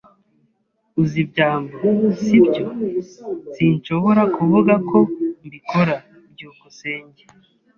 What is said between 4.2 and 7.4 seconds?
kuvuga ko mbikora." byukusenge